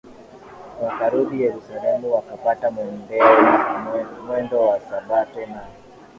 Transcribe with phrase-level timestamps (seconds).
[0.83, 2.71] wakarudi Yerusalemu yapata
[4.41, 5.63] mwendo wa sabato na